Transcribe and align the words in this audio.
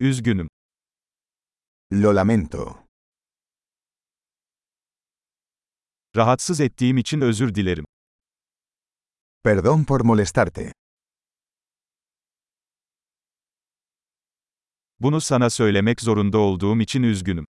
Üzgünüm. 0.00 0.48
Lo 1.92 2.14
lamento. 2.16 2.86
Rahatsız 6.16 6.60
ettiğim 6.60 6.98
için 6.98 7.20
özür 7.20 7.54
dilerim. 7.54 7.84
Perdón 9.42 9.84
por 9.84 10.00
molestarte. 10.00 10.72
Bunu 15.00 15.20
sana 15.20 15.50
söylemek 15.50 16.00
zorunda 16.00 16.38
olduğum 16.38 16.80
için 16.80 17.02
üzgünüm. 17.02 17.46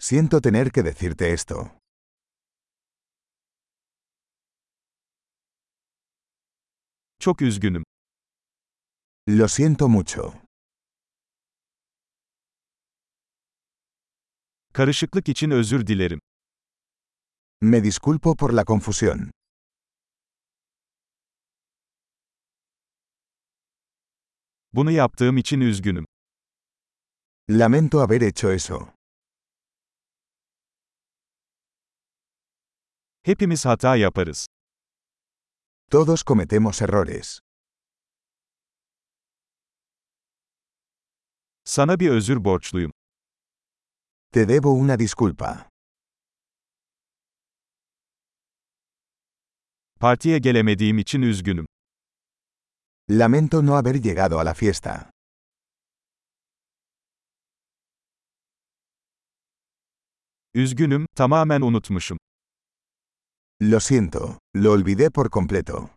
Siento 0.00 0.40
tener 0.40 0.70
que 0.70 0.84
decirte 0.84 1.26
esto. 1.26 1.70
Çok 7.18 7.42
üzgünüm. 7.42 7.84
Lo 9.28 9.48
siento 9.48 9.88
mucho. 9.88 10.43
Karışıklık 14.74 15.28
için 15.28 15.50
özür 15.50 15.86
dilerim. 15.86 16.20
Me 17.60 17.84
disculpo 17.84 18.36
por 18.36 18.52
la 18.52 18.62
confusión. 18.62 19.30
Bunu 24.72 24.90
yaptığım 24.90 25.36
için 25.36 25.60
üzgünüm. 25.60 26.04
Lamento 27.50 28.00
haber 28.00 28.20
hecho 28.20 28.52
eso. 28.52 28.88
Hepimiz 33.22 33.66
hata 33.66 33.96
yaparız. 33.96 34.46
Todos 35.90 36.24
cometemos 36.24 36.82
errores. 36.82 37.38
Sana 41.64 42.00
bir 42.00 42.10
özür 42.10 42.44
borçluyum. 42.44 42.93
Te 44.34 44.46
debo 44.46 44.72
una 44.72 44.98
disculpa. 44.98 45.68
Partiye 50.00 50.38
gelemediğim 50.38 50.98
için 50.98 51.22
üzgünüm. 51.22 51.66
Lamento 53.10 53.66
no 53.66 53.76
haber 53.76 53.94
llegado 54.02 54.38
a 54.38 54.44
la 54.44 54.54
fiesta. 54.54 55.10
Üzgünüm, 60.54 61.06
tamamen 61.16 61.60
unutmuşum. 61.60 62.18
Lo 63.62 63.80
siento, 63.80 64.38
lo 64.56 64.72
olvidé 64.72 65.10
por 65.10 65.30
completo. 65.30 65.90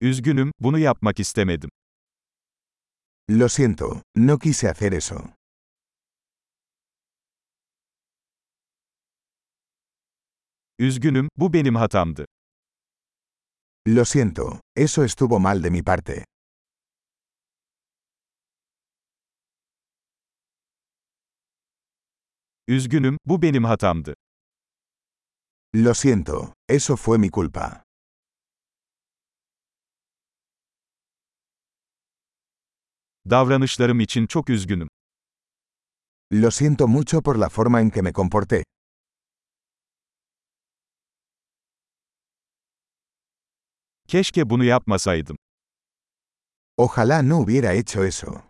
Üzgünüm, 0.00 0.50
bunu 0.60 0.78
yapmak 0.78 1.20
istemedim. 1.20 1.70
Lo 3.28 3.48
siento, 3.48 4.02
no 4.14 4.38
quise 4.38 4.68
hacer 4.68 4.92
eso. 4.92 5.34
Üzgünüm, 10.78 11.28
bu 11.36 11.52
benim 11.52 11.74
hatamdı. 11.76 12.26
Lo 13.86 14.04
siento, 14.04 14.60
eso 14.76 15.04
estuvo 15.04 15.38
mal 15.40 15.62
de 15.62 15.70
mi 15.70 15.82
parte. 15.82 16.24
Üzgünüm, 22.68 23.18
bu 23.26 23.42
benim 23.42 23.64
hatamdı. 23.64 24.14
Lo 25.74 25.94
siento, 25.94 26.54
eso 26.68 26.96
fue 26.96 27.18
mi 27.18 27.30
culpa. 27.30 27.83
Davranışlarım 33.30 34.00
için 34.00 34.26
çok 34.26 34.50
üzgünüm. 34.50 34.88
Lo 36.32 36.50
siento 36.50 36.88
mucho 36.88 37.22
por 37.22 37.36
la 37.36 37.48
forma 37.48 37.80
en 37.80 37.90
que 37.90 38.02
me 38.02 38.12
comporté. 38.12 38.64
Keşke 44.08 44.50
bunu 44.50 44.64
yapmasaydım. 44.64 45.36
Ojalá 46.76 47.22
no 47.22 47.38
hubiera 47.38 47.72
hecho 47.72 48.04
eso. 48.04 48.42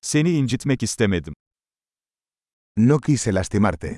Seni 0.00 0.30
incitmek 0.30 0.82
istemedim. 0.82 1.34
No 2.76 3.00
quise 3.00 3.34
lastimarte. 3.34 3.96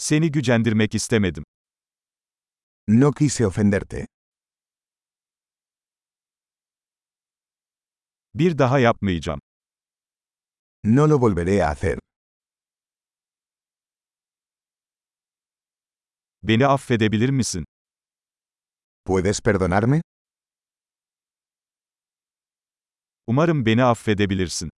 Seni 0.00 0.30
gücendirmek 0.32 0.94
istemedim. 0.94 1.44
No 2.88 3.12
quise 3.12 3.46
ofenderte. 3.46 4.06
Bir 8.34 8.58
daha 8.58 8.78
yapmayacağım. 8.78 9.40
No 10.84 11.08
lo 11.10 11.18
volveré 11.20 11.62
a 11.64 11.70
hacer. 11.70 11.98
Beni 16.42 16.66
affedebilir 16.66 17.30
misin? 17.30 17.64
¿Puedes 19.04 19.40
perdonarme? 19.40 20.00
Umarım 23.26 23.66
beni 23.66 23.84
affedebilirsin. 23.84 24.70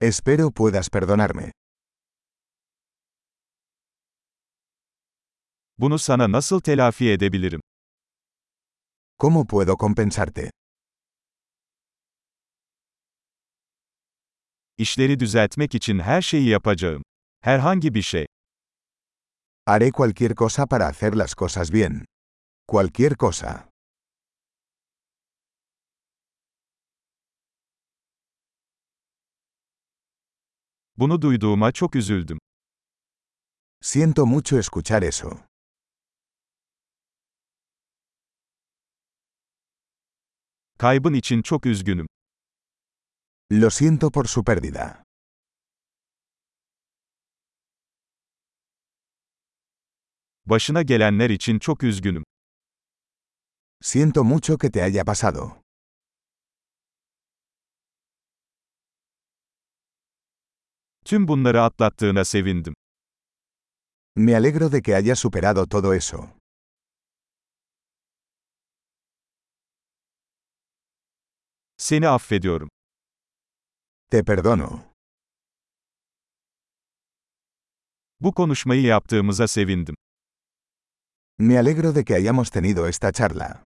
Espero 0.00 0.50
puedas 0.50 0.88
perdonarme. 0.90 1.52
Bunu 5.78 5.98
sana 5.98 6.32
nasıl 6.32 6.60
telafi 6.60 7.10
edebilirim? 7.10 7.60
¿Cómo 9.18 9.46
puedo 9.46 9.76
compensarte? 9.80 10.50
İşleri 14.78 15.20
düzeltmek 15.20 15.74
için 15.74 15.98
her 15.98 16.22
şeyi 16.22 16.48
yapacağım. 16.48 17.02
Herhangi 17.40 17.94
bir 17.94 18.02
şey. 18.02 18.26
Haré 19.66 19.92
cualquier 19.92 20.34
cosa 20.34 20.66
para 20.66 20.86
hacer 20.86 21.12
las 21.12 21.34
cosas 21.34 21.72
bien. 21.72 22.04
Cualquier 22.68 23.14
cosa. 23.14 23.68
Bunu 30.96 31.22
duyduğuma 31.22 31.72
çok 31.72 31.96
üzüldüm. 31.96 32.38
Siento 33.82 34.26
mucho 34.26 34.58
escuchar 34.58 35.02
eso. 35.02 35.46
Kaybın 40.78 41.14
için 41.14 41.42
çok 41.42 41.66
üzgünüm. 41.66 42.06
Lo 43.52 43.70
siento 43.70 44.10
por 44.10 44.24
su 44.24 44.44
pérdida. 44.44 45.02
Başına 50.46 50.82
gelenler 50.82 51.30
için 51.30 51.58
çok 51.58 51.82
üzgünüm. 51.82 52.24
Siento 53.82 54.24
mucho 54.24 54.58
que 54.58 54.70
te 54.70 54.80
haya 54.80 55.04
pasado. 55.04 55.62
Tüm 61.04 61.28
bunları 61.28 61.62
atlattığına 61.62 62.24
sevindim. 62.24 62.74
Me 64.16 64.36
alegro 64.36 64.72
de 64.72 64.82
que 64.82 64.94
hayas 64.94 65.18
superado 65.18 65.66
todo 65.68 65.94
eso. 65.94 66.28
Seni 71.86 72.08
affediyorum. 72.08 72.68
Te 74.10 74.24
perdono. 74.24 74.80
Bu 78.20 78.32
konuşmayı 78.32 78.82
yaptığımıza 78.82 79.48
sevindim. 79.48 79.94
Me 81.38 81.58
alegro 81.58 81.94
de 81.94 82.04
que 82.04 82.14
hayamos 82.14 82.50
tenido 82.50 82.88
esta 82.88 83.12
charla. 83.12 83.64